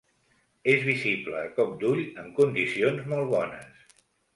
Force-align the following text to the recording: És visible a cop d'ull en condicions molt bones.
És 0.73 0.85
visible 0.87 1.37
a 1.43 1.53
cop 1.59 1.77
d'ull 1.85 2.03
en 2.25 2.35
condicions 2.41 3.09
molt 3.15 3.35
bones. 3.41 3.89